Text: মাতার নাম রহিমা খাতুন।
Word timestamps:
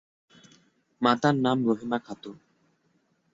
মাতার 1.01 1.35
নাম 1.35 1.57
রহিমা 1.67 1.97
খাতুন। 1.99 2.35